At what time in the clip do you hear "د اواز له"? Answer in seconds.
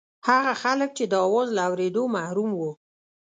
1.07-1.61